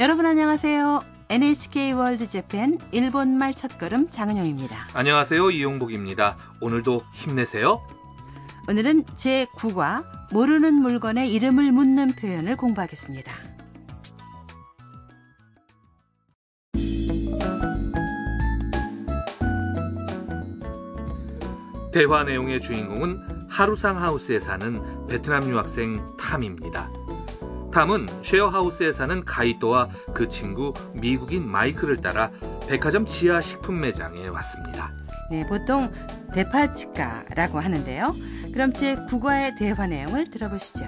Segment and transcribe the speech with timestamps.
[0.00, 1.04] 여러분 안녕하세요.
[1.28, 4.88] NHK 월드 재팬 일본말 첫걸음 장은영입니다.
[4.94, 5.50] 안녕하세요.
[5.50, 6.38] 이용복입니다.
[6.62, 7.86] 오늘도 힘내세요.
[8.66, 13.30] 오늘은 제9과 모르는 물건의 이름을 묻는 표현을 공부하겠습니다.
[21.92, 26.88] 대화 내용의 주인공은 하루상 하우스에 사는 베트남 유학생 탐입니다.
[27.71, 32.31] 탐은 쉐어하우스에 사는 가이토와 그 친구 미국인 마이크를 따라
[32.67, 34.91] 백화점 지하 식품 매장에 왔습니다.
[35.29, 35.91] 네, 보통
[36.33, 38.15] 데파치카라고 하는데요.
[38.53, 40.85] 그럼 제9과의 대화 내용을 들어보시죠.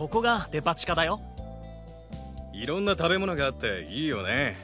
[0.00, 1.20] ここがデパ地下だよ
[2.54, 4.56] いろんな食べ物があっていいよね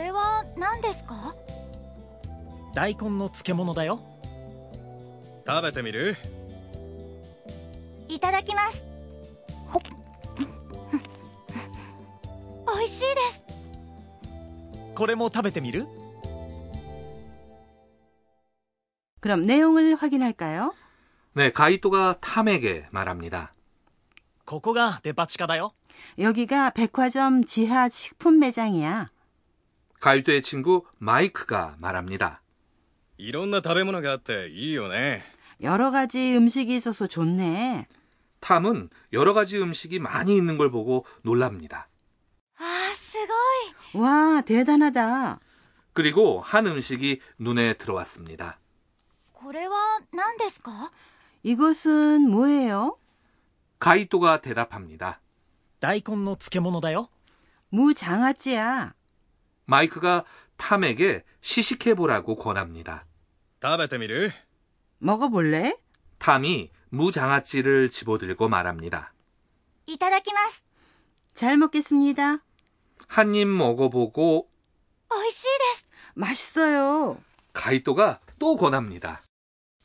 [0.00, 1.34] れは何ですか
[2.74, 4.00] 大根の漬物だよ
[5.46, 6.16] 食べてみる
[8.08, 8.84] いただきます
[9.66, 9.82] ほっ
[12.76, 13.42] 美味しいです
[14.94, 15.86] これも食べてみる
[19.20, 20.72] 그럼 내용을 확인할까요?
[21.34, 23.52] 네, 가이토가 탐에게 말합니다.
[24.44, 25.72] ここがデパ地下だよ
[26.18, 29.10] 여기가 백화점 지하 식품 매장이야.
[30.00, 32.42] 가이토의 친구 마이크가 말합니다.
[33.18, 35.22] いろんな食べ物があっていいよね
[35.62, 37.86] 여러 가지 음식이 있어서 좋네.
[38.40, 41.88] 탐은 여러 가지 음식이 많이 있는 걸 보고 놀랍니다.
[42.58, 43.16] あーす
[43.94, 45.40] ごい 와, 대단하다.
[45.94, 48.58] 그리고 한 음식이 눈에 들어왔습니다.
[49.32, 50.90] これは何ですか
[51.42, 52.98] 이것은 뭐예요?
[53.78, 55.20] 가이토가 대답합니다.
[55.80, 57.08] 大根の漬物だよ
[57.70, 58.94] 무장아찌야.
[59.66, 60.24] 마이크가
[60.56, 63.04] 탐에게 시식해보라고 권합니다.
[63.62, 64.32] 食べてみる
[64.98, 65.76] 먹어볼래?
[66.18, 69.12] 탐이 무장아찌를 집어들고 말합니다.
[69.86, 70.64] いただきます
[71.34, 72.38] 잘 먹겠습니다.
[73.08, 74.48] 한 입 먹어보고
[75.10, 77.18] 美味しいです 맛있어요.
[77.52, 79.22] 가이토가 또 권합니다.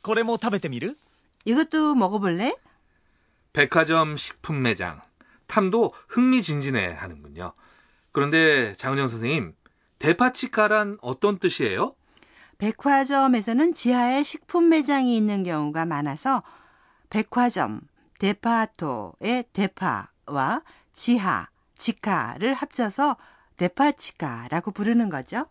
[0.02, 0.96] これも食べてみる
[1.44, 2.56] 이것도 먹어볼래?
[3.52, 5.02] 백화점 식품 매장.
[5.46, 7.52] 탐도 흥미진진해 하는군요.
[8.12, 9.54] 그런데 장은영 선생님,
[9.98, 11.94] 데파치카란 어떤 뜻이에요?
[12.58, 16.42] 백화점에서는 지하에 식품 매장이 있는 경우가 많아서
[17.10, 17.80] 백화점,
[18.18, 23.16] 데파토의 데파와 지하, 지카를 합쳐서
[23.56, 25.46] 데파치카라고 부르는 거죠.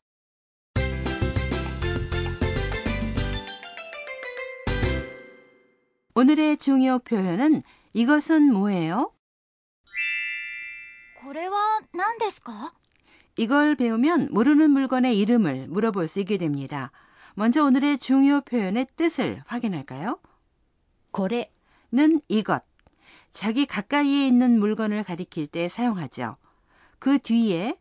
[6.14, 7.64] 오늘의 중요 표현은
[7.94, 9.14] 이것은 뭐예요?
[11.24, 12.74] これは何ですか
[13.37, 16.91] 이걸 배우면 모르는 물건의 이름을 물어볼 수 있게 됩니다.
[17.35, 20.19] 먼저 오늘의 중요 표현의 뜻을 확인할까요?
[21.11, 22.65] 고래는 이것.
[23.31, 26.37] 자기 가까이에 있는 물건을 가리킬 때 사용하죠.
[26.99, 27.79] 그 뒤에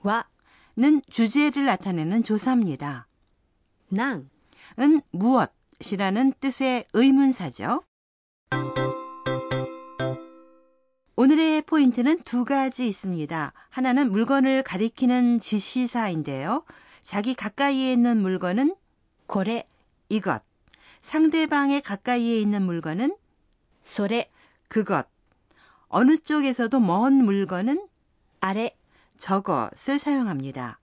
[0.00, 3.06] 와는 주제를 나타내는 조사입니다.
[3.90, 7.82] 낭은 무엇이라는 뜻의 의문사죠.
[11.16, 13.52] 오늘의 포인트는 두 가지 있습니다.
[13.68, 16.64] 하나는 물건을 가리키는 지시사인데요.
[17.02, 18.74] 자기 가까이에 있는 물건은
[19.28, 19.64] 고래
[20.08, 20.42] 이것.
[21.02, 23.16] 상대방의 가까이에 있는 물건은
[23.82, 24.28] 소래
[24.66, 25.06] 그것.
[25.86, 27.86] 어느 쪽에서도 먼 물건은
[28.40, 28.76] 아래
[29.16, 30.80] 저것을 사용합니다.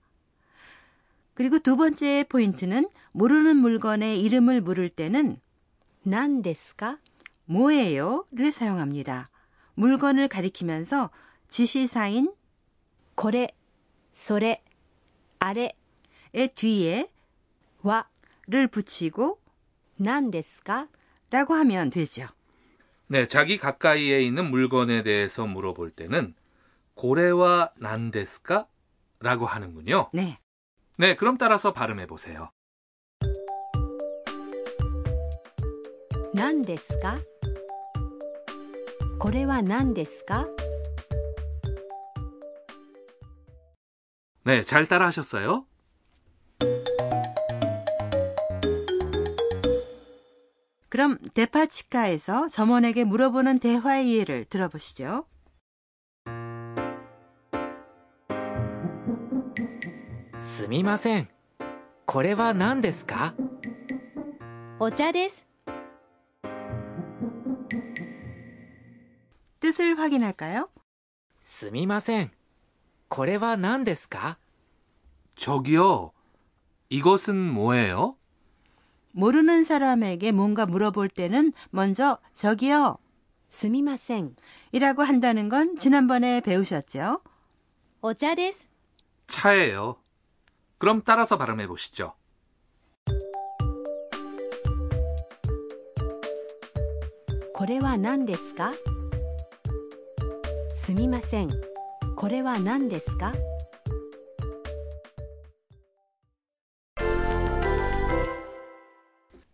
[1.34, 5.38] 그리고 두 번째 포인트는 모르는 물건의 이름을 물을 때는
[6.04, 6.98] 난데스까
[7.44, 9.28] 뭐예요를 사용합니다.
[9.74, 11.10] 물건을 가리키면서
[11.48, 12.32] 지시사인
[13.16, 13.48] 거래,
[14.12, 14.62] 소래,
[15.38, 15.72] 아래의
[16.54, 17.10] 뒤에
[17.82, 19.40] 와를 붙이고
[19.96, 20.88] 난데스까?
[21.30, 22.26] 라고 하면 되죠.
[23.06, 26.34] 네, 자기 가까이에 있는 물건에 대해서 물어볼 때는
[26.94, 28.66] 고래와 난데스까?
[29.20, 30.10] 라고 하는군요.
[30.12, 30.38] 네.
[30.98, 32.50] 네, 그럼 따라서 발음해 보세요.
[36.34, 37.20] 난데스까?
[39.21, 40.47] これは何ですか
[44.45, 45.65] 네, 잘 따라 하셨어요?
[50.89, 55.25] 그럼 데파치카에서 점원에게 물어보는 대화의 예를 들어보시죠.
[60.37, 61.27] すみません。
[62.05, 63.33] これは何ですか
[64.79, 65.47] お茶です。
[69.61, 70.69] 뜻을 확인할까요?
[71.39, 72.31] すみません。
[73.09, 74.37] これは何ですか
[75.35, 76.11] 저기요,
[76.89, 78.17] 이것은 뭐예요?
[79.13, 82.97] 모르는 사람에게 뭔가 물어볼 때는 먼저 저기요
[83.49, 84.35] すみません。
[84.71, 87.21] 이라고 한다는 건 지난번에 배우셨죠?
[88.01, 88.67] お茶です。
[89.27, 89.97] 차예요.
[90.77, 92.13] 그럼 따라서 발음해 보시죠.
[97.53, 98.71] これは何ですか
[100.71, 101.49] すみません。
[102.15, 103.33] これは何ですか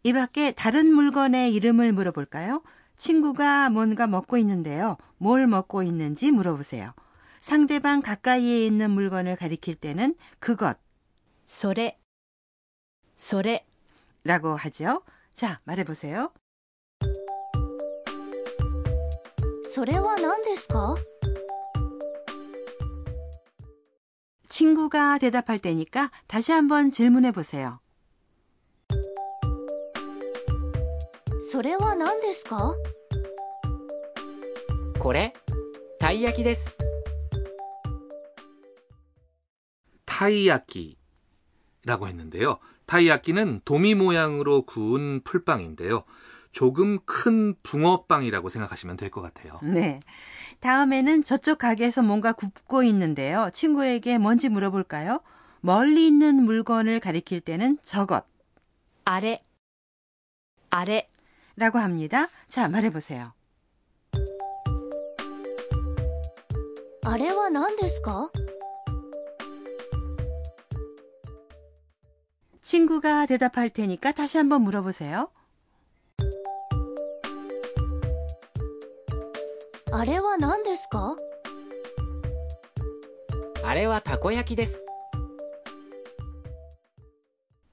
[0.03, 2.61] 이 밖에 다른 물건의 이름을 물어볼까요?
[2.97, 4.97] 친구가 뭔가 먹고 있는데요.
[5.17, 6.93] 뭘 먹고 있는지 물어보세요.
[7.39, 10.77] 상대방 가까이에 있는 물건을 가리킬 때는 그것
[11.45, 11.99] それ。
[13.15, 13.65] それ。
[14.23, 15.03] 라고 하죠.
[15.33, 16.31] 자, 말해보세요.
[19.77, 20.95] それは何ですか
[24.47, 27.79] 친구가 대답할 때니까 다시 한번 질문해 보세요.
[31.51, 32.73] それは何ですか
[34.99, 35.33] これ
[35.99, 36.75] たい焼きです
[40.05, 40.97] 타이야키라고
[42.07, 42.59] 했는데요.
[42.85, 46.05] 타이야키는 도미 모양으로 구운 풀빵인데요.
[46.51, 49.59] 조금 큰 붕어빵이라고 생각하시면 될 것 같아요.
[49.63, 49.99] 네.
[50.59, 53.49] 다음에는 저쪽 가게에서 뭔가 굽고 있는데요.
[53.53, 55.21] 친구에게 뭔지 물어볼까요?
[55.61, 58.25] 멀리 있는 물건을 가리킬 때는 저것
[59.05, 59.41] あれ。
[60.69, 61.07] あれ。
[61.55, 62.27] 라고 합니다.
[62.47, 63.33] 자, 말해보세요.
[67.05, 68.29] あれは何ですか
[72.61, 75.29] 친구가 대답할 테니까 다시 한번 물어보세요.
[79.97, 81.15] あれは何ですか
[83.63, 84.85] あれはたこ焼きです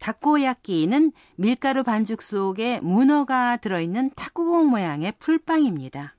[0.00, 6.16] 다코야끼는 밀가루 반죽 속에 문어가 들어있는 탁구공 모양의 풀빵입니다.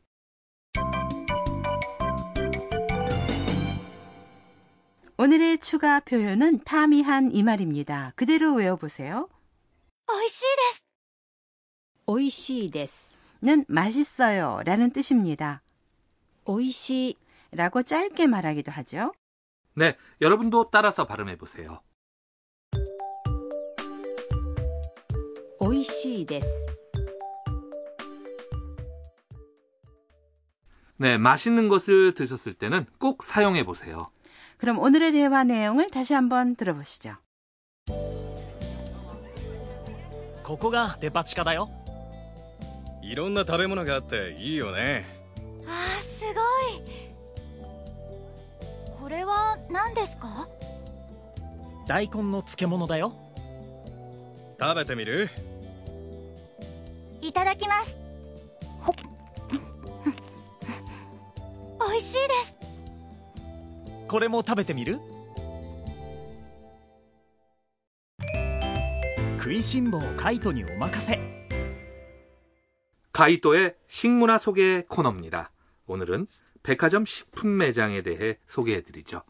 [5.18, 8.13] 오늘의 추가 표현은 타미한 이 말입니다.
[8.16, 9.30] 그대로 외워보세요.
[10.07, 10.86] 美味しいです
[12.06, 13.13] おいしいです。
[13.44, 15.62] 는 맛있어요 라는 뜻입니다.
[16.45, 17.18] おいしい。
[17.51, 19.13] 라고 짧게 말하기도 하죠.
[19.75, 21.81] 네, 여러분도 따라서 발음해 보세요.
[25.60, 26.66] おいしいです。
[30.98, 34.10] 네, 맛있는 것을 드셨을 때는 꼭 사용해 보세요.
[34.57, 37.18] 그럼 오늘의 대화 내용을 다시 한번 들어보시죠.
[40.44, 41.69] ここがデパ地下だよ
[43.01, 45.14] いろんな食べ物があっていいよね
[49.06, 50.48] これは何ですか
[51.88, 53.13] 大根の漬物だよ
[54.60, 55.30] 食べてみる
[57.22, 57.98] いただきます
[58.80, 58.95] ほっ
[61.89, 62.56] 美味しいです
[64.07, 65.00] これも食べてみる
[69.38, 71.31] 食いしん坊カイトにお任せ
[73.22, 75.51] 가이토의 식문화 소개 코너입니다.
[75.86, 76.25] 오늘은
[76.67, 79.23] 백화점 식품 매장에 대해 소개해 드리죠.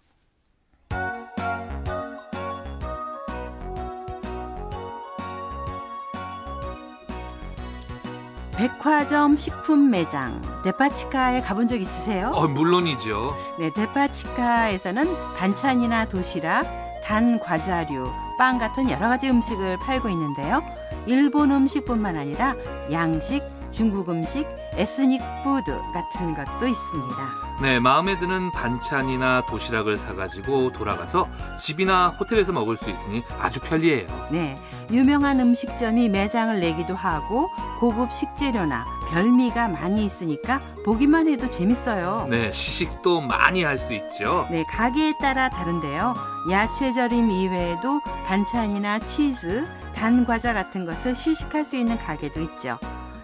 [8.56, 12.28] 백화점 식품 매장 데파치카에 가본 적 있으세요?
[12.28, 13.36] 어, 물론이죠.
[13.58, 15.04] 네, 데파치카에서는
[15.36, 16.64] 반찬이나 도시락,
[17.02, 20.62] 단 과자류, 빵 같은 여러 가지 음식을 팔고 있는데요.
[21.06, 22.56] 일본 음식뿐만 아니라
[22.90, 27.16] 양식, 중국 음식, ethnic food 같은 것도 있습니다.
[27.62, 31.26] 네, 마음에 드는 반찬이나 도시락을 사가지고 돌아가서
[31.58, 34.06] 집이나 호텔에서 먹을 수 있으니 아주 편리해요.
[34.30, 37.48] 네, 유명한 음식점이 매장을 내기도 하고
[37.80, 42.26] 고급 식재료나 별미가 많이 있으니까 보기만 해도 재밌어요.
[42.28, 44.46] 네, 시식도 많이 할 수 있죠.
[44.50, 46.14] 네, 가게에 따라 다른데요.
[46.50, 52.78] 야채 절임 이외에도 반찬이나 치즈, 단 과자 같은 것을 시식할 수 있는 가게도 있죠.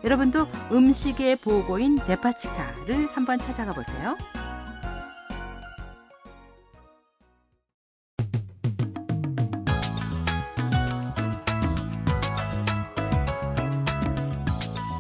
[0.04, 4.16] 여러분도 음식의 보고인 데파치카를 한번 찾아가 보세요.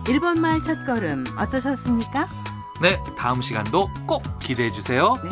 [0.08, 2.26] 일본말 첫걸음 어떠셨습니까?
[2.82, 5.14] 네, 다음 시간도 꼭 기대해 주세요.
[5.22, 5.30] 네,